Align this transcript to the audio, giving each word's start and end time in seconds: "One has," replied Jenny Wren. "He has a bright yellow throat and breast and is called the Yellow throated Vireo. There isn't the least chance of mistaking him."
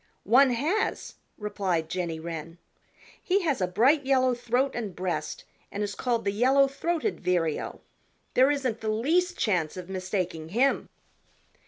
"One 0.23 0.49
has," 0.49 1.13
replied 1.37 1.87
Jenny 1.87 2.19
Wren. 2.19 2.57
"He 3.21 3.43
has 3.43 3.61
a 3.61 3.67
bright 3.67 4.03
yellow 4.03 4.33
throat 4.33 4.71
and 4.73 4.95
breast 4.95 5.43
and 5.71 5.83
is 5.83 5.93
called 5.93 6.25
the 6.25 6.31
Yellow 6.31 6.67
throated 6.67 7.19
Vireo. 7.19 7.81
There 8.33 8.49
isn't 8.49 8.81
the 8.81 8.89
least 8.89 9.37
chance 9.37 9.77
of 9.77 9.89
mistaking 9.89 10.49
him." 10.49 10.89